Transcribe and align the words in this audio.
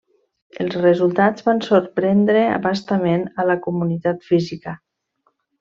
Els 0.63 0.77
resultats 0.79 1.45
van 1.49 1.61
sorprendre 1.67 2.41
a 2.55 2.57
bastament 2.65 3.29
a 3.45 3.49
la 3.53 3.61
comunitat 3.67 4.29
física. 4.33 4.79